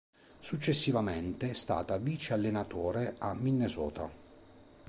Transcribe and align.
Successivamente 0.39 1.51
è 1.51 1.53
stata 1.53 1.97
vice-allenatore 1.99 3.13
a 3.19 3.35
Minnesota. 3.35 4.11